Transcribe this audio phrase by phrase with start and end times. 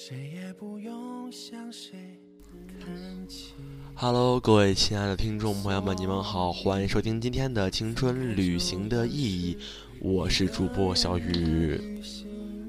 [0.00, 2.20] 谁也不用向谁
[2.78, 2.88] 看
[3.26, 3.52] 齐。
[3.96, 9.56] Hello，各位亲爱的听众朋友们，你们好，欢迎收听今天的《青春旅行的意义》，
[10.00, 12.00] 我是主播小雨。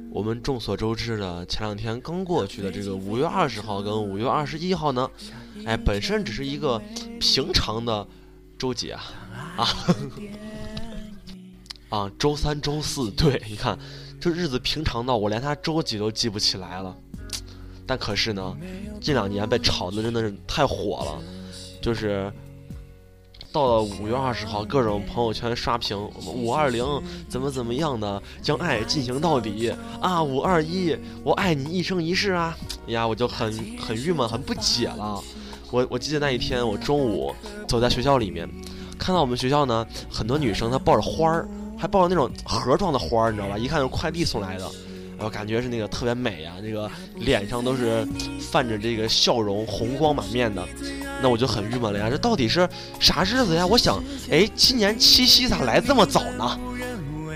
[0.09, 5.07] 我们众所周知的，前两天刚过去的这个五月二十号跟五月二十一号呢，
[5.67, 6.81] 哎，本身只是一个
[7.19, 8.07] 平常的
[8.57, 9.03] 周几啊
[9.55, 9.67] 啊
[11.89, 13.77] 啊，周三、周四，对，你看
[14.19, 16.97] 这日子平常到我连它周几都记不起来了。
[17.89, 18.55] 但可是呢，
[19.01, 21.19] 这两年被炒的真的是太火了，
[21.81, 22.31] 就是
[23.51, 26.85] 到了五月二十号，各种朋友圈刷屏，五二零
[27.27, 30.21] 怎么怎么样的，将爱进行到底啊！
[30.21, 32.55] 五二一，我爱你一生一世啊！
[32.85, 35.19] 哎呀，我就很很郁闷，很不解了。
[35.71, 37.33] 我我记得那一天，我中午
[37.67, 38.47] 走在学校里面，
[38.99, 43.57] 看到我们学校呢，很多女生她抱着花儿，还抱着那种盒状的花儿，你知道吧？
[43.57, 44.71] 一看是快递送来的。
[45.21, 48.07] 我感觉是那个特别美呀、那个脸上都是
[48.39, 50.65] 泛着这个笑容，红光满面的。
[51.21, 52.67] 那我就很郁闷了呀，这到底是
[52.99, 53.67] 啥日子呀？
[53.67, 56.59] 我想，哎，今年七夕咋来这么早呢？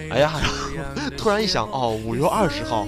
[0.09, 0.34] 哎呀，
[1.17, 2.88] 突然一想，哦，五月二十号，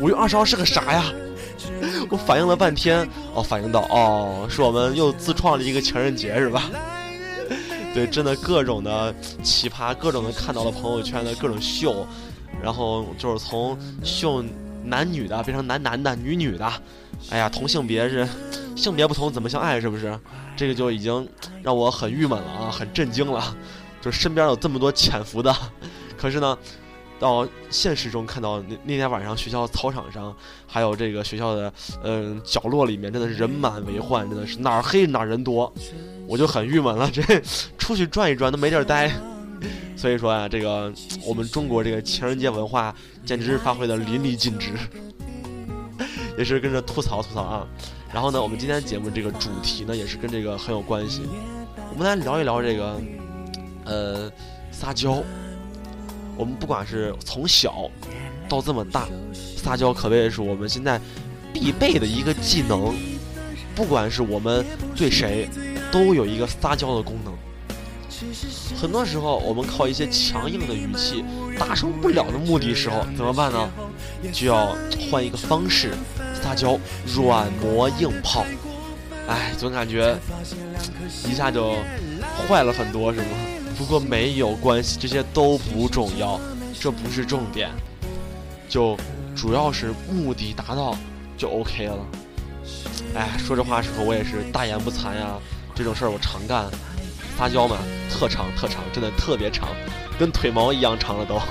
[0.00, 1.12] 五月二十号是个啥呀？
[2.08, 6.70] 我反应了半天，哦，反应到，哦，是我们又自创了一个情人节是吧？
[7.92, 12.06] 对，真的各种的奇葩，各种的看到了朋友圈的各种秀。
[12.62, 14.44] 然后就是从秀
[14.84, 16.72] 男女的变成男男的、女女的，
[17.30, 18.26] 哎呀，同性别是
[18.76, 19.80] 性别不同怎么相爱？
[19.80, 20.18] 是不是？
[20.56, 21.28] 这个就已经
[21.62, 23.54] 让我很郁闷了啊，很震惊了。
[24.00, 25.52] 就是身边有这么多潜伏的，
[26.16, 26.56] 可是呢，
[27.18, 30.32] 到现实中看到那那天晚上学校操场上，
[30.66, 31.72] 还有这个学校的
[32.04, 35.72] 嗯角落里面，真的是人满为患，真的是哪儿黑哪儿人多，
[36.28, 37.10] 我就很郁闷了。
[37.10, 37.22] 这
[37.76, 39.10] 出去转一转都没地儿待。
[39.96, 40.92] 所以说啊，这个
[41.24, 42.94] 我们中国这个情人节文化
[43.24, 44.72] 简直是发挥的淋漓尽致，
[46.36, 47.66] 也是跟着吐槽吐槽啊。
[48.12, 51.22] 然后呢，我们今天节目这个主题呢，也是跟这个很有关系。
[51.90, 53.00] 我们来聊一聊这个，
[53.84, 54.30] 呃，
[54.70, 55.22] 撒娇。
[56.36, 57.90] 我们不管是从小
[58.48, 61.00] 到这么大，撒娇可谓是我们现在
[61.52, 62.94] 必备的一个技能。
[63.74, 65.48] 不管是我们对谁，
[65.90, 67.34] 都有一个撒娇的功能。
[68.80, 71.24] 很多时候，我们靠一些强硬的语气
[71.58, 73.70] 达成不了的目的时候，怎么办呢？
[74.32, 74.76] 就要
[75.10, 75.94] 换一个方式，
[76.42, 76.78] 撒娇，
[77.14, 78.44] 软磨硬泡。
[79.28, 80.16] 哎，总感觉
[81.28, 81.74] 一下就
[82.48, 83.26] 坏了很多，是吗？
[83.76, 86.40] 不过没有关系，这些都不重要，
[86.80, 87.70] 这不是重点，
[88.68, 88.96] 就
[89.34, 90.96] 主要是目的达到
[91.36, 91.98] 就 OK 了。
[93.14, 95.38] 哎，说这话时候我也是大言不惭呀，
[95.74, 96.66] 这种事儿我常干。
[97.36, 97.78] 撒娇嘛，
[98.10, 99.68] 特长特长，真的特别长，
[100.18, 101.40] 跟腿毛一样长了都。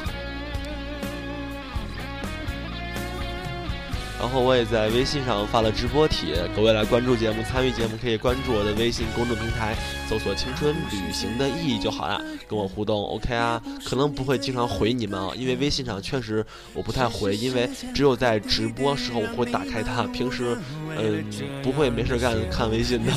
[4.18, 9.76] 然后我也在微信上发了直播帖，各位来关注节目、参与节目，可以关注我的微信公众平台，
[10.10, 13.62] 搜索“青春旅行的意义”就好了，跟我互动，OK 啊？
[13.86, 20.58] 可能不会经常回你们啊，因为微信上确实我不太回，因为只有在直播时候我会打开它，平时
[20.98, 21.24] 嗯
[21.62, 23.12] 不会没事干看微信的。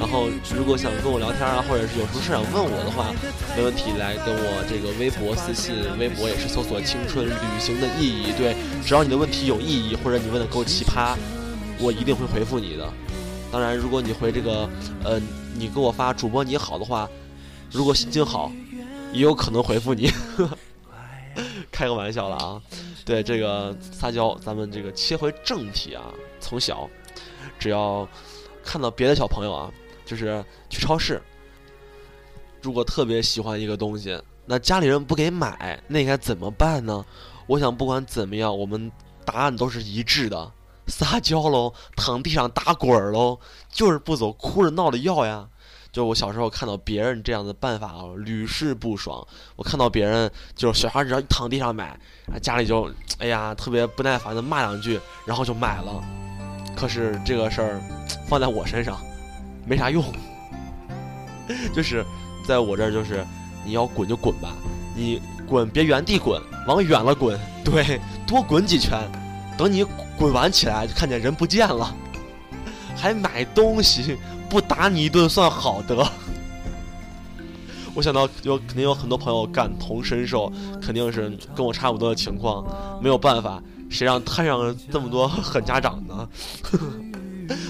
[0.00, 3.12] 然后，如果想跟我聊天啊，或者是有什么事想问我的话，
[3.54, 8.32] 没问题，来跟我这个微博私信，微博也是搜索“青春旅行的意义”。
[8.34, 11.14] 对，只要你的问题有意义，或者你问的够奇葩，
[11.78, 12.90] 我一定会回复你的。
[13.52, 14.66] 当然，如果你回这个，
[15.04, 15.20] 呃，
[15.54, 17.06] 你给我发“主播你好”的话，
[17.70, 18.50] 如果心情好，
[19.12, 20.10] 也有可能回复你。
[21.70, 22.60] 开个玩笑了啊！
[23.04, 26.04] 对这个撒娇，咱们这个切回正题啊。
[26.40, 26.88] 从小，
[27.58, 28.08] 只要
[28.64, 29.70] 看到别的小朋友啊。
[30.10, 31.22] 就是去超市，
[32.60, 37.06] 如果特别喜欢一个东西，那家里人不给买，那应该怎么办呢？
[37.46, 38.90] 我想不管怎么样，我们
[39.24, 40.50] 答案都是一致的：
[40.88, 43.38] 撒娇喽，躺地上打滚喽，
[43.70, 45.46] 就是不走，哭着闹着要呀。
[45.92, 49.24] 就我小时候看到别人这样的办法啊，屡试不爽。
[49.54, 51.96] 我看到别人就是小孩只要一躺地上买，
[52.42, 56.02] 家里就哎呀特别不耐烦的骂两句，然后就买了。
[56.76, 57.80] 可是这个事儿
[58.26, 59.00] 放在我身上。
[59.66, 60.04] 没啥用，
[61.74, 62.04] 就是
[62.46, 63.24] 在我这儿，就是
[63.64, 64.52] 你要滚就滚吧，
[64.94, 68.98] 你滚别原地滚，往远了滚，对，多滚几圈，
[69.56, 69.84] 等你
[70.18, 71.94] 滚完起来就看见人不见了，
[72.96, 74.16] 还买东西，
[74.48, 76.06] 不打你一顿算好的。
[77.92, 82.64] 我想到有肯定有很多朋友感同身受，肯定是跟我差不多的情况，
[83.02, 83.60] 没有办法，
[83.90, 86.28] 谁让摊上这么多 狠家长呢？
[86.62, 86.86] 呵 呵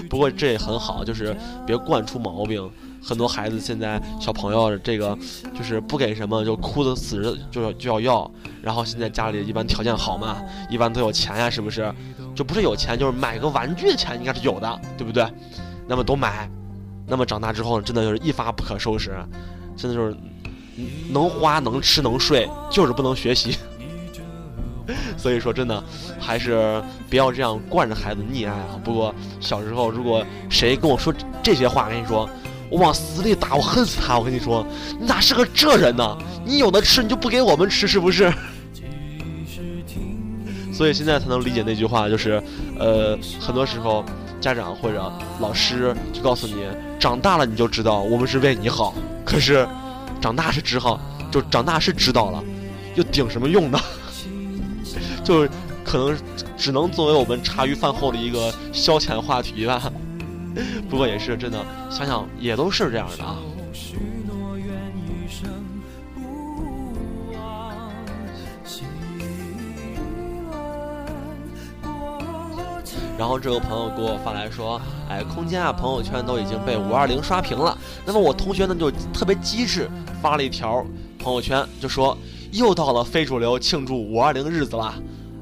[0.09, 1.35] 不过这也很好，就是
[1.65, 2.69] 别惯出毛病。
[3.03, 5.17] 很多孩子现在小朋友这个
[5.57, 8.31] 就是不给什么就哭的死就要就要要，
[8.61, 10.37] 然后现在家里一般条件好嘛，
[10.69, 11.91] 一般都有钱呀，是不是？
[12.35, 15.25] 就不是有钱，就是买个玩具的钱应该是有的，对不对？
[15.87, 16.47] 那么都买，
[17.07, 19.17] 那么长大之后真的就是一发不可收拾，
[19.75, 20.15] 真的就是
[21.09, 23.57] 能花能吃能睡，就是不能学习。
[25.17, 25.83] 所以说，真的
[26.19, 28.79] 还是不要这样惯着孩子溺爱啊。
[28.83, 32.29] 不过小时候，如果谁跟我说这些话，跟你说，
[32.69, 34.17] 我往死里打，我恨死他。
[34.17, 34.65] 我跟你说，
[34.99, 36.17] 你咋是个这人呢？
[36.45, 38.31] 你有的吃，你就不给我们吃，是不是？
[40.73, 42.41] 所以现在才能理解那句话，就是，
[42.79, 44.03] 呃，很多时候
[44.39, 46.65] 家长或者老师就告诉你，
[46.99, 48.95] 长大了你就知道我们是为你好。
[49.23, 49.67] 可是，
[50.19, 50.99] 长大是知道，
[51.29, 52.43] 就长大是知道了，
[52.95, 53.79] 又顶什么用呢？
[55.23, 55.49] 就是
[55.83, 56.17] 可能
[56.57, 59.91] 只能作为我们茶余饭后的一个消遣话题吧。
[60.89, 63.37] 不过也是真的，想想也都是这样的啊。
[73.17, 79.87] 然后这个朋友给我发来说：“哎，空间啊，朋友圈都已经被五二零刷屏了。”那么我同学呢就特别机智，
[80.21, 80.83] 发了一条
[81.19, 82.17] 朋友圈，就说
[82.51, 84.95] ：“又到了非主流庆祝五二零日子了。”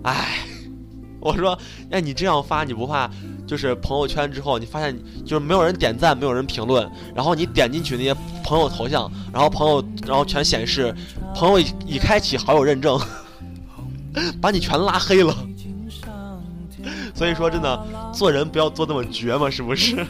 [0.04, 0.40] 哎，
[1.20, 1.58] 我说，
[1.92, 3.10] 哎，你这样发，你不怕
[3.46, 10.96] 就是朋友圈之后，你发现就是没有人点赞，没有人评论，然后你点进去那些朋友头像，然后朋友，然后全显示
[11.36, 13.00] 朋友已开启好友认证，
[14.42, 15.36] 把你全拉黑了。
[17.14, 20.06] 所以说，真的做人不要做那么绝嘛，是不是？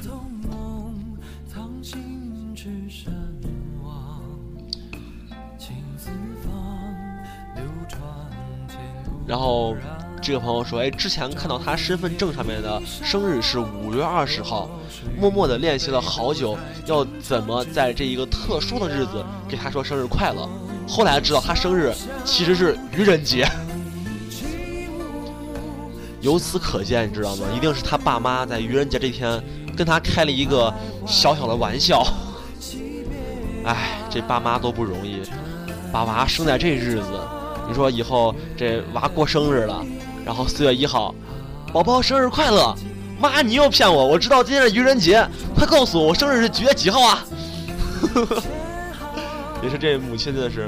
[9.30, 9.76] 然后，
[10.20, 14.68] 这个朋友说：“哎，之前看到他身份证上面的生日是五月二十号，
[15.16, 20.50] 默默的练习了好久，要怎么在这一个特殊的日子给他说生日快乐。
[20.88, 21.94] 后来知道他生日
[22.26, 23.48] 其实是愚人节。
[26.22, 27.46] 由此可见，你知道吗？
[27.56, 29.40] 一定是他爸妈在愚人节这天
[29.78, 30.74] 跟他开了一个
[31.06, 32.04] 小小的玩笑。
[33.64, 35.22] 哎，这爸妈都不容易，
[35.94, 37.22] 把娃生在这日子。”
[37.70, 39.86] 你说以后这娃过生日了，
[40.26, 41.14] 然后四月一号，
[41.72, 42.76] 宝宝生日快乐！
[43.22, 44.08] 妈，你又骗我！
[44.08, 45.24] 我知道今天是愚人节，
[45.56, 47.24] 快告诉我我生日是几月几号啊？
[49.62, 50.66] 也是这母亲真的是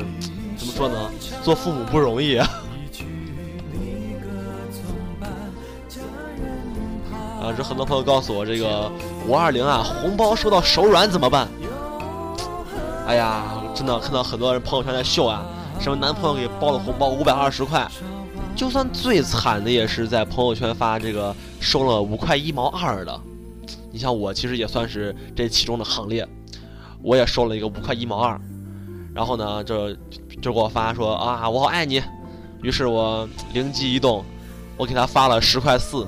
[0.56, 1.09] 怎么说呢？
[1.42, 2.48] 做父母不容易啊！
[7.42, 8.92] 啊，这很多朋友告诉我，这个
[9.27, 11.48] 五二零啊，红包收到手软怎么办？
[13.07, 13.44] 哎呀，
[13.74, 15.44] 真的看到很多人朋友圈在秀啊。
[15.81, 17.89] 什么男朋友给包的红包五百二十块，
[18.55, 23.19] 就算最惨的也是在朋友圈发这个收了五块一毛二的。
[23.91, 26.25] 你像我其实也算是这其中的行列，
[27.01, 28.39] 我也收了一个五块一毛二，
[29.11, 29.91] 然后呢就
[30.39, 31.99] 就给我发说啊我好爱你，
[32.61, 34.23] 于是我灵机一动，
[34.77, 36.07] 我给他发了十块四，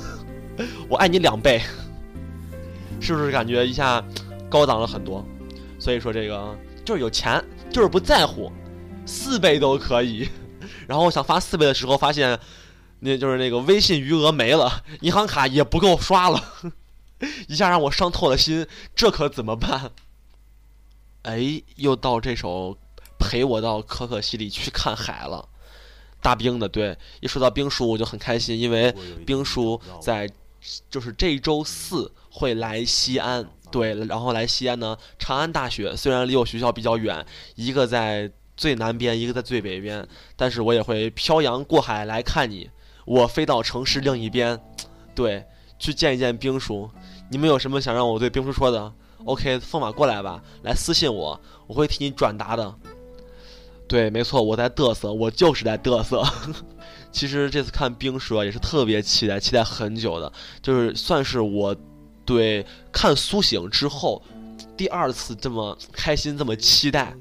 [0.88, 1.60] 我爱你两倍，
[2.98, 4.02] 是不是感觉一下
[4.48, 5.22] 高档了很多？
[5.78, 8.50] 所以说这个就是有钱，就是不在乎。
[9.06, 10.28] 四倍都可以，
[10.88, 12.38] 然后我想发四倍的时候，发现
[13.00, 16.42] 那就是那个微信余额没了，银行卡也不够刷了，
[17.46, 19.92] 一下让我伤透了心，这可怎么办？
[21.22, 22.76] 哎，又到这首
[23.18, 25.48] 陪我到可可西里去看海了，
[26.20, 28.92] 大冰的对，一说到冰叔我就很开心，因为
[29.24, 30.28] 冰叔在
[30.90, 38.32] 就是这周四会来西安，对，然后来西安呢，长安大学虽然离我学校比较远，一个在。
[38.56, 42.70] 最南边，一个在最北边，但是我也会漂洋过海来看你。
[43.04, 44.58] 我飞到城市另一边，
[45.14, 45.44] 对，
[45.78, 46.90] 去见一见兵叔。
[47.30, 48.92] 你们有什么想让我对兵叔说的
[49.24, 52.74] ？OK，凤马过来吧，来私信我，我会替你转达的。
[53.86, 56.24] 对，没错，我在嘚瑟，我就是在嘚瑟。
[57.12, 61.74] 其实这次看兵叔啊，也是特别期待，期待很久的，就是算是我
[62.24, 64.20] 对看苏醒之后
[64.76, 67.14] 第二次这么开心，这么期待。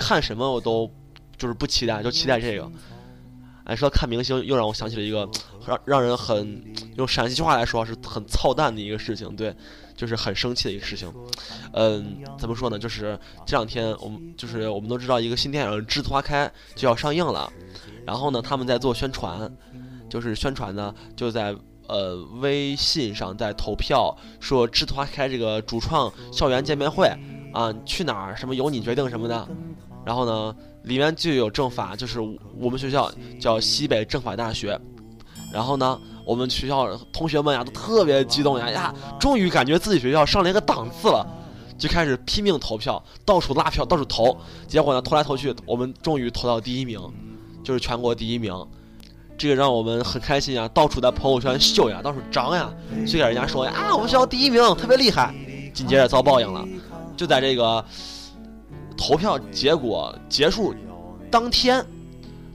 [0.00, 0.90] 看什么我都
[1.36, 2.68] 就是不期待，就期待这个。
[3.64, 5.28] 哎，说到看明星又让我想起了一个
[5.64, 6.64] 让让人很
[6.96, 9.54] 用陕西话来说是很操蛋的一个事情，对，
[9.94, 11.12] 就是很生气的一个事情。
[11.74, 12.76] 嗯，怎么说呢？
[12.76, 13.16] 就是
[13.46, 17.52] 这两天我们就是我们都知道一个新电影《栀子花开》就要上映了，
[18.04, 19.48] 然后呢他们在做宣传，
[20.08, 21.54] 就是宣传呢就在
[21.86, 27.06] 呃微信上在投票说《栀子花开》这个主创校园见面会
[27.52, 29.46] 啊去哪儿什么由你决定什么的。
[30.04, 30.54] 然后呢，
[30.84, 32.20] 里面就有政法，就是
[32.58, 34.80] 我们学校叫西北政法大学。
[35.52, 41.26] 然后呢，我们学校同学们呀都特别激动呀呀，终于感觉自己学校上了一个档次了，
[41.76, 44.36] 就开始拼命投票，到处拉票，到处投。
[44.68, 47.00] 结果呢，投来投去，我们终于投到第一名，
[47.64, 48.54] 就是全国第一名。
[49.36, 52.70] 这个让我们很开心啊，到处在朋友圈秀呀，到处张呀，
[53.06, 55.34] 去给人家说呀啊，我们学校第一名，特别厉害。
[55.72, 56.66] 紧接着遭报应了，
[57.16, 57.84] 就在这个
[59.00, 60.74] 投票结果结束
[61.30, 61.82] 当天，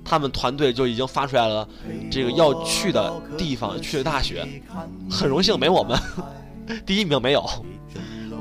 [0.04, 1.68] 他们团队就已经发出来了
[2.12, 4.48] 这个要去的地方，去的大学。
[5.10, 6.00] 很荣幸没我们，
[6.86, 7.44] 第一名没有。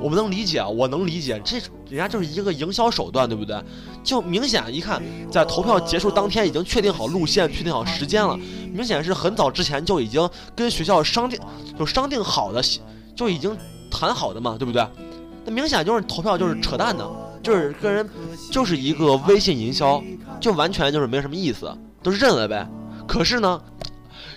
[0.00, 1.56] 我们能理解，我能理解，这
[1.88, 3.58] 人家就是一个营销手段，对不对？
[4.02, 8.38] 就明显一看，在投票结束当天已经确定好路线、确定好时间了，
[8.70, 11.40] 明显是很早之前就已经跟学校商定，
[11.78, 12.62] 就商定好的，
[13.16, 13.56] 就已经
[13.90, 14.86] 谈好的嘛，对不对？
[15.46, 17.08] 那明显就是投票就是扯淡的，
[17.44, 18.08] 就是个人
[18.50, 20.02] 就是一个微信营销，
[20.40, 22.66] 就完全就是没什么意思，都认了呗。
[23.06, 23.62] 可是呢，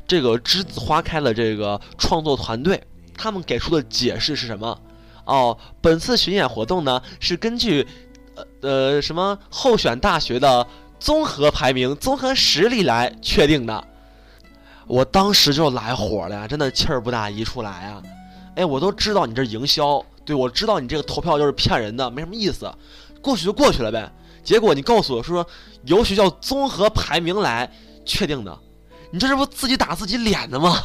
[0.06, 2.84] 这个栀子花开的这个创作团队，
[3.16, 4.78] 他们给出的解释是什么？
[5.24, 7.88] 哦，本次巡演活动呢是根据，
[8.36, 10.68] 呃呃什么候选大学的
[11.00, 13.82] 综合排名、综合实力来确定的。
[14.86, 18.04] 我当时就来火了呀，真的气儿不打一处来啊！
[18.56, 22.70] 哎，我都知道你这营销，对我知道你这个投票就是骗人的，没什么意思，
[23.22, 24.12] 过去就过去了呗。
[24.44, 25.48] 结果你告诉我说
[25.86, 27.72] 由学校综合排名来
[28.06, 28.60] 确定的，
[29.10, 30.76] 你这是不自己打自己脸的吗？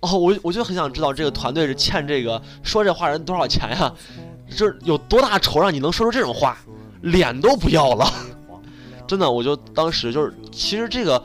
[0.00, 3.92] 哦，我我就很想知道这个团队是欠这个说这话人多少钱呀？
[4.56, 6.56] 这有多大仇让你能说出这种话，
[7.02, 8.08] 脸都不要了？
[9.08, 11.20] 真的，我就当时就是，其实这个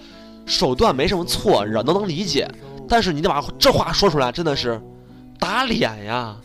[0.45, 2.49] 手段没什么错，你知道都能理解，
[2.89, 4.81] 但是你得把这话说出来，真的是
[5.39, 6.35] 打脸呀！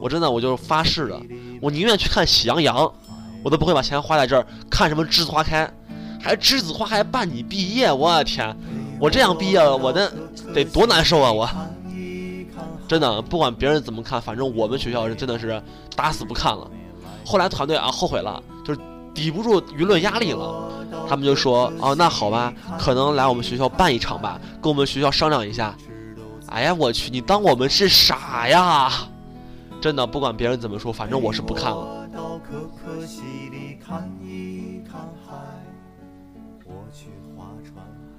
[0.00, 1.20] 我真的我就发誓了，
[1.60, 2.76] 我宁愿去看《喜羊羊》，
[3.42, 5.68] 我都不会把钱花在这儿看什么栀子花开，
[6.20, 8.56] 还栀子花开伴你毕业，我的天！
[8.98, 10.12] 我这样毕业了，我的
[10.54, 11.32] 得多难受啊！
[11.32, 11.48] 我
[12.88, 15.60] 真的不管别人怎么看，反正我们学校是真的是
[15.96, 16.70] 打死不看了。
[17.24, 18.80] 后来团队啊后悔了，就是
[19.12, 20.70] 抵不住舆论压力了，
[21.08, 25.74] 他们就说：“哦，那好吧，可能来我们学校办一场吧，跟我们学校商量一下。”
[26.48, 28.90] 哎呀，我去，你当我们是傻呀？
[29.80, 32.08] 真的不管别人怎么说，反正我是不看了。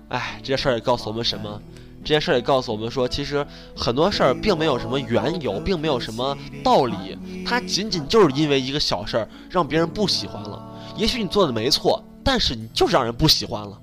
[0.09, 1.61] 哎，这件事儿也告诉我们什么？
[2.03, 10.63] 这件事儿也告诉我们说，其实很多事儿并没有什么缘由，并没有什么道理，它仅仅就是因为一个小事儿让别人不喜欢了。
[10.95, 13.81] 也许你做的没错，但是你就是让人不喜欢了。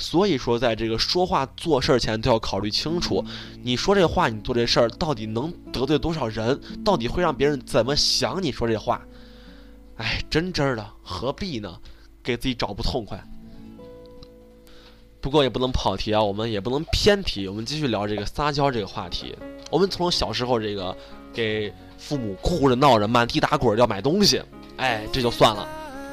[0.00, 3.22] 所以说，在这个说话做事儿前都要考虑清楚，
[3.62, 6.58] 你说这话，你做这事儿到底能得罪多少人？
[6.82, 8.42] 到底会让别人怎么想？
[8.42, 9.02] 你说这话，
[9.98, 11.78] 哎，真真的何必呢？
[12.22, 13.22] 给自己找不痛快。
[15.20, 19.36] 不过也不能跑题啊，我们也不能偏题，我们继续聊这个撒娇这个话题。
[19.70, 20.96] 我们从小时候这个
[21.30, 24.42] 给父母哭着闹着满地打滚要买东西，
[24.78, 25.68] 哎，这就算了。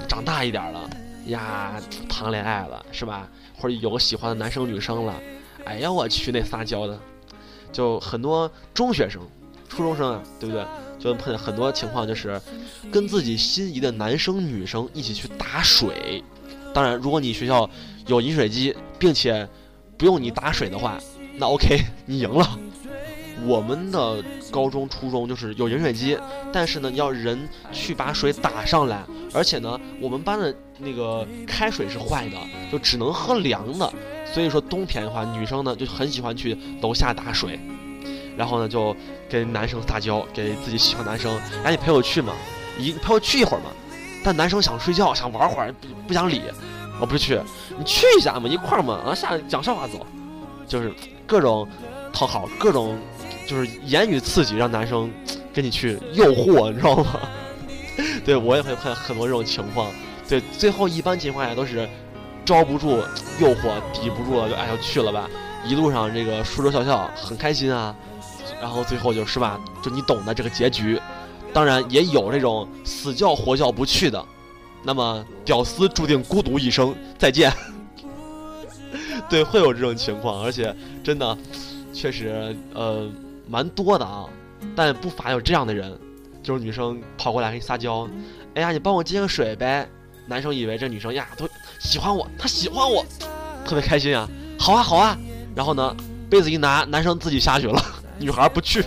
[0.09, 0.89] 长大一点了
[1.27, 3.27] 呀，谈恋爱了是吧？
[3.57, 5.13] 或者有喜欢的男生女生了，
[5.65, 6.99] 哎呀，我去那撒娇的，
[7.71, 9.21] 就很多中学生、
[9.67, 10.65] 初中生啊，对不对？
[10.99, 12.41] 就碰见很多情况，就是
[12.91, 16.23] 跟自己心仪的男生女生一起去打水。
[16.73, 17.69] 当然，如果你学校
[18.07, 19.47] 有饮水机，并且
[19.95, 20.97] 不用你打水的话，
[21.35, 22.59] 那 OK，你赢了。
[23.45, 26.17] 我们的高中、初中就是有饮水机，
[26.51, 29.03] 但是呢，要人去把水打上来，
[29.33, 32.37] 而且呢，我们班的那个开水是坏的，
[32.71, 33.91] 就只能喝凉的。
[34.33, 37.59] 所以说冬天的话，女生呢就很喜欢去楼下打水，
[38.37, 38.95] 然后呢就
[39.29, 42.33] 跟男生撒娇，给自己喜欢男生，哎，你陪我去嘛，
[42.77, 43.71] 一陪我去一会儿嘛。
[44.23, 46.41] 但男生想睡觉，想玩会儿，不不想理，
[46.99, 47.39] 我不去，
[47.77, 50.05] 你去一下嘛，一块儿嘛，啊，下讲笑话走，
[50.67, 50.93] 就是
[51.25, 51.67] 各种
[52.11, 52.97] 讨好，各种
[53.47, 55.09] 就是言语刺激，让男生
[55.53, 57.21] 跟你去诱惑，你知道吗？
[58.25, 59.89] 对我也会碰很多这种情况，
[60.27, 61.87] 对，最后一般情况下都是
[62.43, 62.97] 招不住
[63.39, 65.29] 诱惑，抵不住了，就哎就去了吧，
[65.65, 67.95] 一路上这个说说笑笑，很开心啊，
[68.61, 70.99] 然后最后就是吧，就你懂的这个结局。
[71.53, 74.23] 当然也有这种死叫活叫不去的，
[74.83, 77.51] 那么屌丝注定孤独一生，再见。
[79.29, 81.37] 对，会有这种情况，而且真的，
[81.93, 83.09] 确实呃
[83.47, 84.25] 蛮多的啊。
[84.75, 85.97] 但不乏有这样的人，
[86.43, 88.07] 就是女生跑过来给你撒娇，
[88.55, 89.87] 哎呀，你帮我接个水呗。
[90.27, 91.47] 男生以为这女生呀都
[91.79, 93.05] 喜欢我，她喜欢我，
[93.65, 94.29] 特别开心啊。
[94.59, 95.17] 好啊好啊，
[95.55, 95.95] 然后呢，
[96.29, 97.81] 被子一拿，男生自己下去了，
[98.19, 98.83] 女孩不去。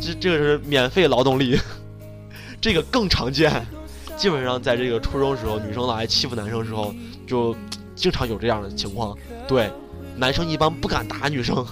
[0.00, 1.58] 这这个是免费劳动力，
[2.60, 3.64] 这个更常见。
[4.16, 6.94] 基本上在这个初中时候，女生老爱欺负男生时候，
[7.26, 7.54] 就
[7.94, 9.16] 经常有这样的情况。
[9.46, 9.70] 对，
[10.16, 11.64] 男生一般不敢打女生。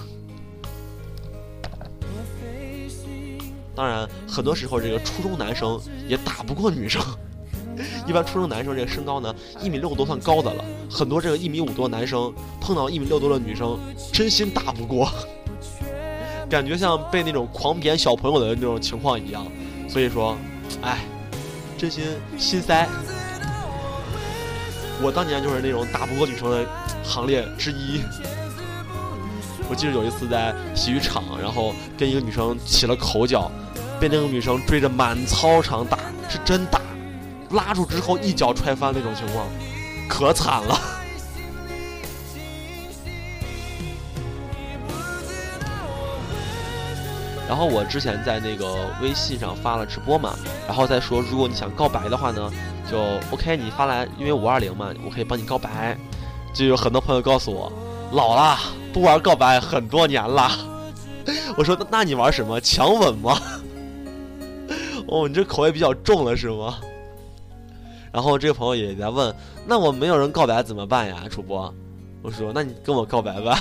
[3.75, 7.01] 当然，很多时候这个初中男生也打不过女生。
[8.05, 10.63] 一般初中男生这个身高呢，一米六都算高的了。
[10.89, 13.77] 很多这个一米五多的男生碰到一米六多的女生，
[14.11, 15.09] 真心打不过，
[16.49, 19.45] 感觉像被那种狂扁小朋友的那种情况一样。
[19.89, 20.37] 所以说，
[20.81, 20.99] 哎，
[21.77, 22.03] 真心
[22.37, 22.87] 心塞。
[25.01, 26.65] 我当年就是那种打不过女生的
[27.03, 28.01] 行列之一。
[29.69, 33.51] 我记得有一次在体育场，然后跟一个女生起了口角，
[33.99, 36.81] 被那个女生追着满操场打，是真打，
[37.51, 39.47] 拉住之后一脚踹翻那种情况，
[40.07, 40.79] 可惨了。
[47.47, 50.35] 然后我之前在那个微信上发了直播嘛，
[50.67, 52.51] 然后再说，如果你想告白的话呢，
[52.91, 52.99] 就
[53.31, 55.97] OK，你发来，因为五二零嘛，我可以帮你告白。
[56.53, 57.71] 就有很多朋友告诉我，
[58.11, 58.59] 老了
[58.91, 60.51] 不玩告白很多年了。
[61.55, 63.39] 我说那你玩什么强吻吗？
[65.07, 66.79] 哦，你这口味比较重了是吗？
[68.17, 69.31] 然后这个朋友也在问，
[69.67, 71.71] 那我没有人告白怎么办呀，主播？
[72.23, 73.59] 我说那你跟我告白吧。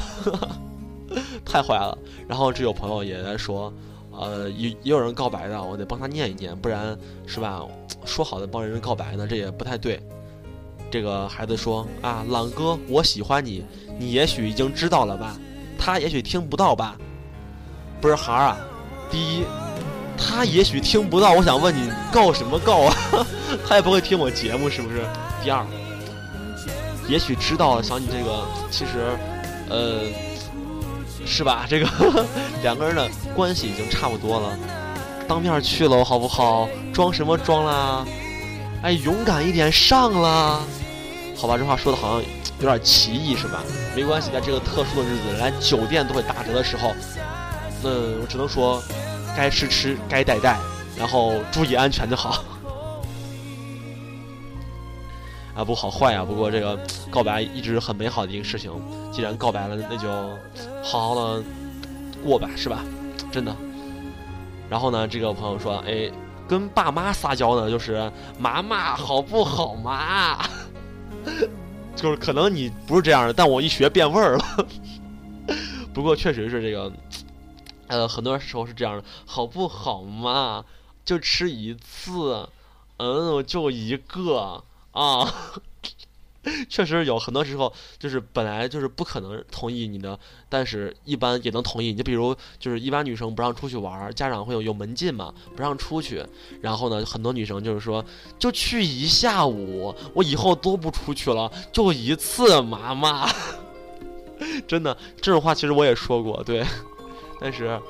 [1.44, 1.98] 太坏了。
[2.26, 3.70] 然后这有朋友也在说，
[4.12, 7.62] 呃，也也有人告白的，我得帮他念一念，不然是吧？
[8.06, 10.02] 说好的帮人告白呢，这也不太对。
[10.90, 13.62] 这个孩子说啊，朗哥，我喜欢你，
[13.98, 15.36] 你也许已经知道了吧？
[15.78, 16.96] 他也许听不到吧？
[18.00, 18.56] 不是孩儿啊，
[19.10, 19.44] 第一，
[20.16, 22.96] 他也许听不到，我想问你告什么告啊？
[23.68, 25.04] 他也不会听我节目是不是？
[25.42, 25.64] 第二，
[27.08, 29.16] 也许知道了，想你这个其实，
[29.68, 30.00] 呃。
[31.28, 31.66] 是吧？
[31.68, 31.88] 这个
[32.62, 34.56] 两个人的关系已经差不多了，
[35.26, 36.68] 当面去了好不好？
[36.94, 38.06] 装什么装啦？
[38.80, 40.60] 哎，勇敢一点上啦！
[41.36, 42.22] 好吧，这话说的好像
[42.60, 43.60] 有点奇异是吧？
[43.96, 46.94] 没关系，在这个特殊的日子，连酒店都会打折的时候，
[47.82, 48.80] 那我只能说，
[49.36, 50.58] 该吃吃，该带带，
[50.96, 52.42] 然后注意安全就好。
[55.54, 56.22] 啊，不好坏呀！
[56.24, 56.78] 不过这个
[57.10, 58.70] 告白一直很美好的一个事情，
[59.10, 60.08] 既然告白了，那就
[60.82, 61.42] 好好的
[62.22, 62.84] 过吧，是吧？
[63.30, 63.56] 真的。
[64.68, 66.10] 然后呢，这个朋友说，哎，
[66.46, 70.38] 跟爸妈撒娇呢，就是妈妈好不好嘛？
[71.96, 74.66] 就是可能你不是这样的，但我一学变味儿了。
[75.94, 76.92] 不过确实是这个，
[77.88, 80.64] 呃，很多时候是这样的，好不好嘛？
[81.04, 82.48] 就吃一次，
[82.98, 84.62] 嗯，就一个。
[84.92, 85.30] 啊，
[86.70, 90.18] 确实有很多时候，就是本来就是不可能同意你的，
[90.48, 91.92] 但是一般也能同意。
[91.92, 96.24] 你比如，就是一般女生不让出去玩，家长会有有门禁嘛，不让出去。
[96.62, 98.02] 然后呢，很多女生就是说，
[98.38, 103.28] 就去一下午，我以后都不出去了，就一次，妈妈。
[104.66, 106.64] 真的，这种话其实我也说过，对。
[107.40, 107.80] 但是，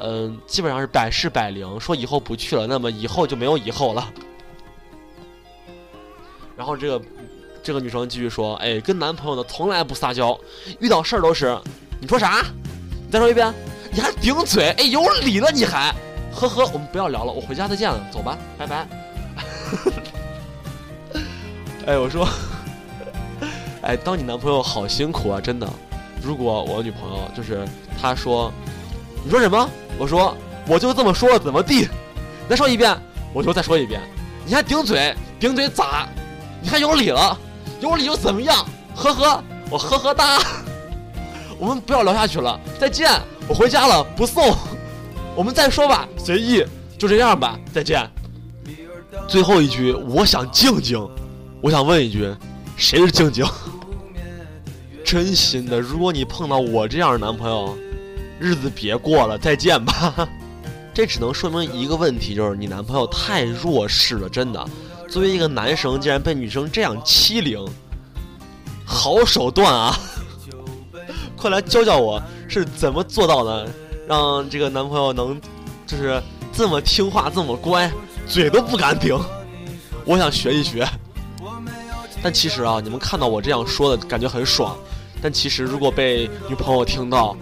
[0.00, 4.12] 嗯，基本上是百试百灵，说以后不去了，那么以后就没有以后了。
[6.56, 7.04] 然后这个
[7.62, 10.38] 这个女生继续说：“哎，跟男朋友呢从来不撒娇，
[10.78, 11.58] 遇到事儿都是
[12.00, 12.44] 你说啥？
[13.04, 13.52] 你再说一遍，
[13.90, 14.70] 你还顶嘴？
[14.78, 15.94] 哎，有理了你还？
[16.32, 18.86] 呵呵，我们不要聊了，我回家再见了，走吧，拜拜。
[21.84, 22.28] ”哎，我说，
[23.82, 25.68] 哎，当你男朋友好辛苦啊，真的。
[26.22, 27.66] 如果我女朋友就是
[28.00, 28.52] 她说，
[29.24, 29.68] 你说什么？
[29.98, 31.88] 我说我就这么说，怎么地？
[32.48, 32.96] 再说一遍，
[33.32, 34.00] 我就再说一遍，
[34.44, 35.14] 你还顶嘴？
[35.38, 36.08] 顶嘴咋？
[36.60, 37.38] 你还有理了？
[37.80, 38.66] 有理又怎么样？
[38.94, 40.40] 呵呵，我呵呵哒。
[41.58, 43.10] 我们不要聊下去了，再见。
[43.48, 44.56] 我回家了，不送。
[45.34, 46.64] 我们再说吧，随意。
[46.98, 48.08] 就这样吧，再见。
[49.26, 50.98] 最后一句，我想静静。
[51.60, 52.32] 我想问一句，
[52.76, 53.44] 谁是静静？
[55.04, 57.76] 真心的，如果你碰到我这样的男朋友，
[58.42, 60.28] 日子别过了，再见吧。
[60.92, 64.68] 这只能说明一个问题，就是你男朋友太弱势了，真的。
[65.08, 67.64] 作为一个男生，竟然被女生这样欺凌，
[68.84, 69.96] 好手段啊！
[71.36, 73.68] 快来教教我是怎么做到的，
[74.08, 75.40] 让这个男朋友能
[75.86, 76.20] 就是
[76.52, 77.90] 这么听话、这么乖，
[78.26, 79.16] 嘴都不敢顶。
[80.04, 80.84] 我想学一学。
[82.22, 84.76] 但其实啊，你们看到我这样说的感觉很爽，
[85.20, 87.36] 但其实如果被女朋友听到，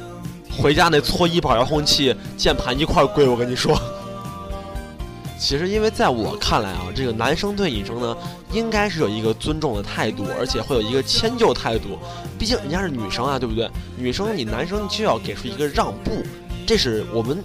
[0.61, 3.81] 回家那搓衣板、遥控器、键盘一块跪，我跟你说。
[5.41, 8.15] 其实，因为在我看来啊，这个男生对女生呢，
[8.53, 11.99] 应该是有一个尊重的态度，而且会有一个迁就态度。
[12.39, 13.71] 毕竟人家是女生啊，对不对？
[13.97, 16.23] 女生你男生就要给出一个让步，
[16.67, 17.43] 这是我们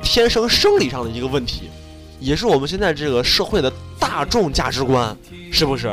[0.00, 1.68] 天生生理上的一个问题，
[2.20, 5.16] 也是我们现在这个社会的大众价值观，
[5.50, 5.92] 是不是？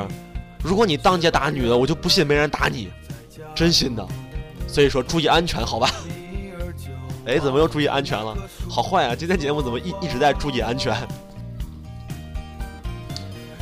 [0.61, 2.89] 如果你当街打女的，我就不信没人打你，
[3.55, 4.07] 真心的。
[4.67, 5.89] 所以说，注意安全，好吧？
[7.25, 8.37] 哎，怎么又注意安全了？
[8.69, 9.15] 好坏啊！
[9.15, 10.95] 今天节目怎么一一直在注意安全？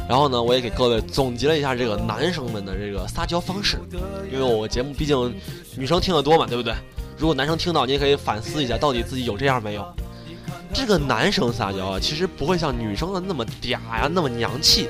[0.07, 3.79] 然后呢，我也给各位总结了一下这个男生们的这个撒娇方式，
[4.31, 5.33] 因为我节目毕竟
[5.77, 6.73] 女生听得多嘛，对不对？
[7.17, 9.85] 如果男生听到，你也可以反思一下，到底自己有这样没有？
[10.73, 14.89] 这个男生撒娇啊，其实不会像女生的那么嗲呀，那么娘气，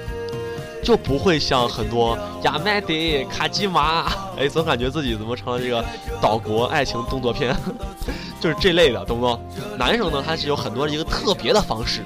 [0.83, 5.85] 就不会像很多亚麦迪、卡基玛， 哎，总感觉自己怎么成了这个
[6.19, 7.55] 岛国爱情动作片，
[8.43, 9.39] 就是这类的，懂不懂？
[9.79, 12.03] 男生呢，他是有很多一个特别的方式。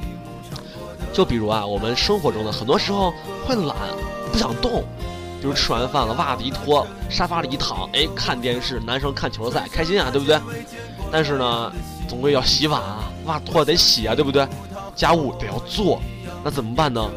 [1.11, 3.11] 就比如啊，我们生活中呢，很多时候
[3.43, 3.75] 会懒，
[4.31, 4.83] 不想动，
[5.41, 10.39] 比如吃完饭了，袜子一脱，沙发里一躺，哎，看电视，男生看球赛，开心啊，对不对？
[11.11, 11.73] 但是呢，
[12.07, 14.47] 总归要洗碗啊，袜子脱了得洗啊，对不对？
[14.95, 15.99] 家务得要做，
[16.43, 17.09] 那怎么办呢？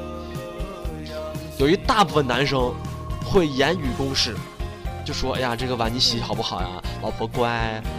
[1.59, 2.73] 有一大部分男生
[3.23, 4.35] 会言语攻势，
[5.11, 6.69] 就说：“哎呀，这个碗你洗好不好呀？
[7.03, 7.51] 老婆乖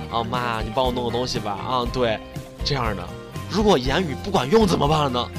[0.09, 2.17] 啊，妈，你帮我弄个东西吧啊，对，
[2.63, 3.05] 这样的。
[3.49, 5.29] 如果言语不管用怎么办呢？”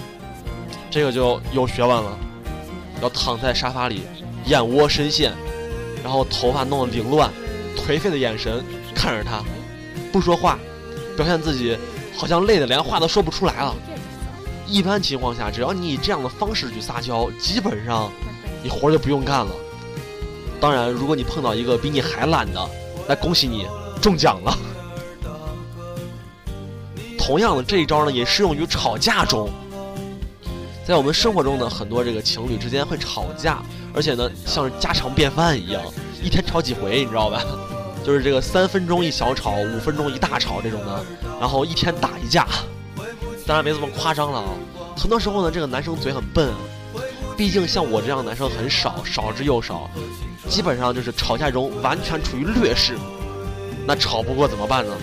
[0.92, 2.18] 这个就有学问了，
[3.00, 4.02] 要躺在沙发里，
[4.44, 5.32] 眼窝深陷，
[6.04, 7.30] 然后头发弄得凌乱，
[7.74, 8.62] 颓废的眼神
[8.94, 9.42] 看着他，
[10.12, 10.58] 不说话，
[11.16, 11.78] 表现自己
[12.14, 13.74] 好像累得连话都说不出来了。
[14.68, 18.12] 一般情况下，只要你以这样的方式去撒娇，基本上
[18.62, 19.50] 你活就不用干了。
[20.62, 22.70] 当然，如果你碰到一个比你还懒的，
[23.08, 23.66] 那恭喜你
[24.00, 24.56] 中奖了。
[27.18, 29.50] 同样的，这一招呢也适用于吵架中。
[30.86, 33.60] 在我们生活中呢，很多这个情侣之间会吵架，
[33.92, 35.82] 而且呢，像是家常便饭一样，
[36.22, 37.42] 一天吵几回，你知道吧？
[38.06, 41.04] 就是这个三分钟一小吵，五分钟一大吵这种的，
[41.40, 42.46] 然后一天打一架。
[43.44, 44.50] 当然没这么夸张了啊，
[44.96, 46.52] 很多时候呢，这个男生嘴很笨，
[47.36, 49.90] 毕竟像我这样的男生很少，少之又少，
[50.48, 52.96] 基本上就是吵架中完全处于劣势。
[53.86, 54.94] 那吵不过怎么办呢？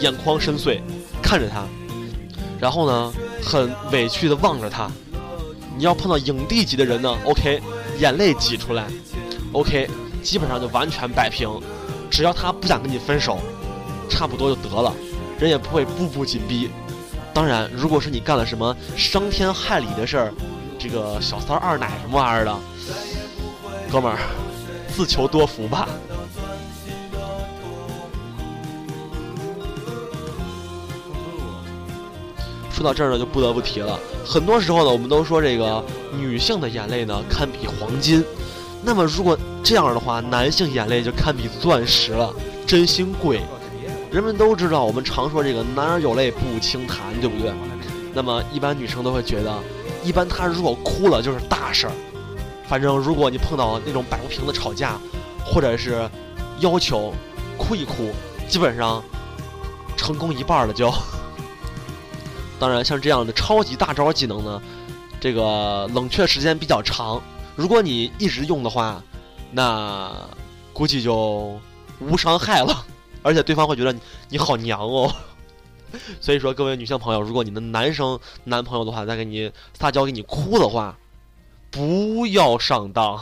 [0.00, 0.80] 眼眶深邃，
[1.22, 1.64] 看着他，
[2.60, 3.12] 然后呢？
[3.46, 4.90] 很委屈的望着他，
[5.76, 7.60] 你要碰到影帝级的人呢？OK，
[7.98, 8.86] 眼泪挤出来
[9.52, 9.86] ，OK，
[10.22, 11.46] 基本上就完全摆平。
[12.10, 13.38] 只要他不想跟你分手，
[14.08, 14.90] 差不多就得了，
[15.38, 16.70] 人也不会步步紧逼。
[17.34, 20.32] 当然，如果是你干了什么伤天害理的事儿，
[20.78, 22.58] 这个小三儿二奶什么玩意儿的，
[23.94, 24.18] 哥们儿，
[24.92, 25.88] 自求多福吧。
[32.72, 33.96] 说到这儿呢，就不得不提了。
[34.26, 35.80] 很多时候呢，我们都说这个
[36.10, 38.24] 女性的眼泪呢堪比黄金，
[38.82, 42.34] 那么如果这样的话，男性眼泪就堪比钻石了，
[42.66, 43.42] 真心贵。
[44.10, 47.52] 人们都知道，我们常说这个男儿有泪不轻弹，对不对？
[48.12, 49.56] 那么一般女生都会觉得，
[50.02, 51.92] 一般他如果哭了就是大事儿。
[52.66, 54.98] 反正如果你碰到那种摆不平的吵架，
[55.44, 56.08] 或者是
[56.60, 57.12] 要求
[57.58, 58.12] 哭一哭，
[58.48, 59.02] 基本上
[59.96, 60.92] 成功一半了就。
[62.58, 64.62] 当然，像这样的超级大招技能呢，
[65.20, 67.20] 这个冷却时间比较长。
[67.56, 69.02] 如果你一直用的话，
[69.50, 70.10] 那
[70.72, 71.58] 估计就
[72.00, 72.86] 无伤害了，
[73.22, 74.00] 而且对方会觉得你
[74.30, 75.12] 你好娘哦。
[76.20, 80.96] 所以说，各位女性朋友，如果你的男生男朋友的话在给你撒娇给你哭的话，
[81.74, 83.20] 不要上当，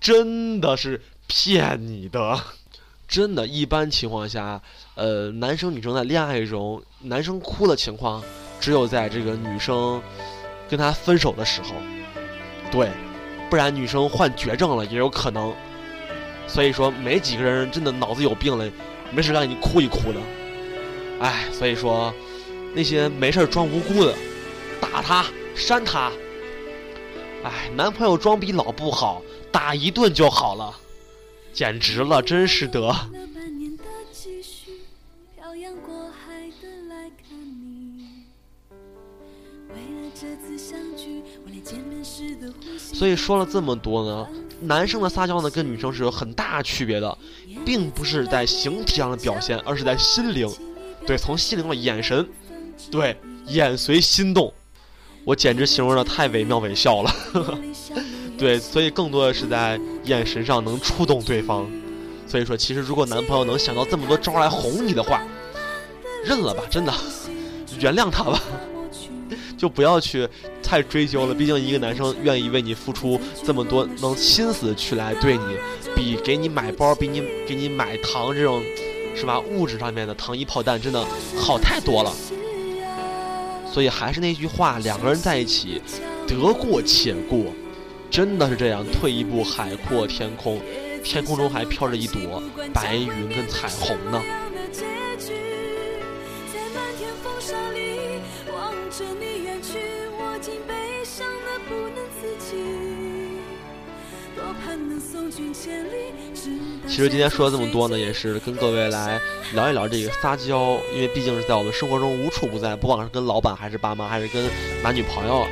[0.00, 2.40] 真的是骗你的。
[3.06, 4.62] 真的，一般情况下，
[4.94, 8.22] 呃，男生女生在恋爱中，男生哭的情况，
[8.58, 10.02] 只有在这个女生
[10.70, 11.74] 跟他分手的时候，
[12.72, 12.90] 对，
[13.50, 15.54] 不然女生患绝症了也有可能。
[16.48, 18.66] 所以说，没几个人真的脑子有病了，
[19.12, 20.20] 没事让你哭一哭的。
[21.20, 22.10] 哎，所以说，
[22.74, 24.14] 那些没事装无辜的，
[24.80, 26.10] 打他，扇他。
[27.44, 30.74] 哎，男朋友装逼老不好，打一顿就好了。
[31.52, 32.92] 简直了，真是的。
[42.78, 44.28] 所以说了这么多呢，
[44.60, 47.18] 男生的撒娇呢跟女生是有很大区别的，
[47.64, 50.50] 并不是在形体上的表现，而是在心灵。
[51.06, 52.26] 对，从心灵的眼神，
[52.90, 54.52] 对，眼随心动，
[55.24, 57.14] 我简直形容的太惟妙惟肖了。
[58.36, 61.66] 对，所以更多的是在眼神上能触动对方。
[62.26, 65.22] 所以说，其实如果男朋友能想到这么多招来哄你的话，
[66.24, 66.92] 认了吧，真的，
[67.80, 68.40] 原谅他吧，
[69.56, 70.28] 就不要去
[70.62, 71.34] 太追究了。
[71.34, 75.44] 毕竟一个男生愿意为你付出这么多，能心思去来对你，
[75.94, 78.62] 比给你买包，比你给你买糖这种，
[79.14, 79.38] 是吧？
[79.38, 81.06] 物质上面的糖衣炮弹真的
[81.38, 82.12] 好太多了。
[83.74, 85.82] 所以还是那句话，两个人在一起，
[86.28, 87.46] 得过且过。
[88.08, 90.60] 真的是这样，退一步海阔天空，
[91.02, 92.40] 天空中还飘着一朵
[92.72, 94.22] 白云跟彩虹呢。
[106.86, 109.20] 其实今天说了这么多呢，也是跟各位来
[109.52, 114.50] 聊一聊这个撒娇，因为毕竟是在我们生活中无处不在，不管是跟老板，还是爸妈，还是跟
[114.82, 115.46] 男女朋友，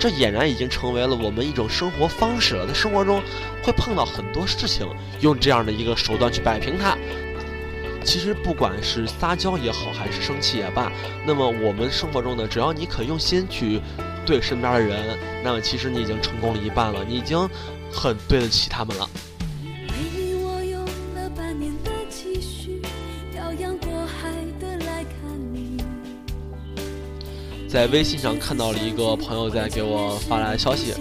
[0.00, 2.66] 这俨然已经成为了我们一种生活方式了。
[2.66, 3.22] 在生活中
[3.62, 4.88] 会碰到很多事情，
[5.20, 6.96] 用这样的一个手段去摆平它。
[8.02, 10.90] 其实不管是撒娇也好，还是生气也罢，
[11.26, 13.80] 那么我们生活中呢，只要你肯用心去
[14.26, 17.48] 对身边的人，那么其实你已经成功了一半了，你已经
[17.94, 19.08] 很对得起他们了。
[27.68, 30.94] 在微信上看到了一个朋友在给我发来消息，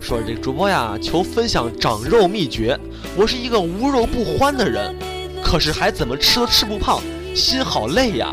[0.00, 2.78] 说这个主播呀，求分享长肉秘诀。
[3.16, 4.94] 我是一个无肉不欢的人，
[5.42, 7.02] 可是还怎么吃都吃不胖，
[7.34, 8.32] 心好累呀。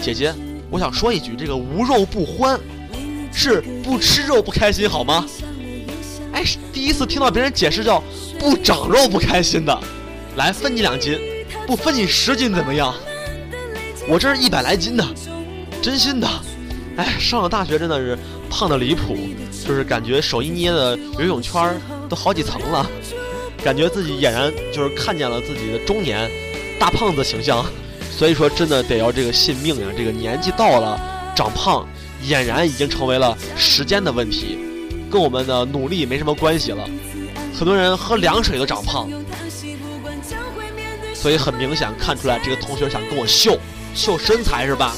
[0.00, 0.32] 姐姐，
[0.70, 2.58] 我想说一句，这个无肉不欢，
[3.32, 5.26] 是不吃肉不开心好吗？
[6.38, 8.00] 哎，第一次听到别人解释叫
[8.38, 9.76] 不长肉不开心的。
[10.36, 11.18] 来分你两斤，
[11.66, 12.94] 不分你十斤怎么样？
[14.08, 15.04] 我这是一百来斤的，
[15.82, 16.28] 真心的。
[16.96, 18.16] 哎，上了大学真的是
[18.48, 19.16] 胖的离谱，
[19.66, 21.76] 就是感觉手一捏的游泳圈
[22.08, 22.88] 都好几层了，
[23.64, 26.30] 感觉自己俨然就是看见了自己的中年
[26.78, 27.66] 大胖子形象。
[28.16, 29.88] 所以说，真的得要这个信命呀！
[29.96, 31.00] 这个年纪到了，
[31.34, 31.84] 长胖
[32.24, 34.58] 俨然已经成为了时间的问题，
[35.10, 36.88] 跟我们的努力没什么关系了。
[37.58, 39.08] 很多人喝凉水都长胖，
[41.14, 43.58] 所以很明显看出来，这个同学想跟我秀
[43.94, 44.94] 秀身材是吧？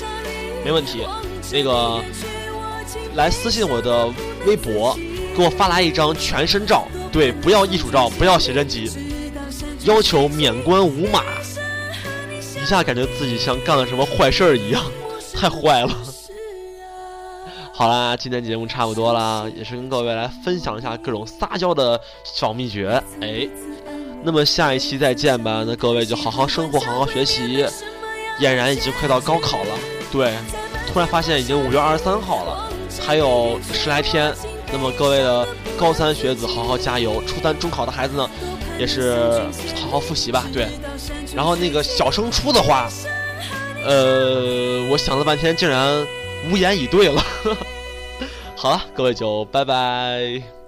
[0.64, 1.07] 没问题。
[1.53, 2.01] 那个
[3.14, 4.12] 来私信我的
[4.46, 4.96] 微博，
[5.37, 8.90] 给我发来一张全身照，对，不要艺术照，不要写真集，
[9.85, 11.25] 要求免关无码。
[12.62, 14.85] 一下感觉自己像干了什么坏事儿一样，
[15.35, 15.96] 太坏了。
[17.80, 23.02] 好啦，今天节目差不多了，也是跟各位来分享一下各种撒娇的小秘诀。
[23.22, 23.48] 哎，
[24.22, 25.64] 那么下一期再见吧。
[25.66, 27.64] 那各位就好好生活，好好学习。
[28.38, 29.78] 俨然已经快到高考了，
[30.12, 30.34] 对。
[30.92, 34.30] 突然发现已经五月二十三号了，还有十来天。
[34.70, 37.22] 那么各位的高三学子，好好加油！
[37.26, 38.28] 初三中考的孩子呢，
[38.78, 39.40] 也是
[39.82, 40.44] 好好复习吧。
[40.52, 40.68] 对，
[41.34, 42.90] 然后那个小升初的话，
[43.86, 46.06] 呃，我想了半天，竟然
[46.48, 47.22] 无言以对了。
[48.57, 50.60] 好了，各位就拜拜。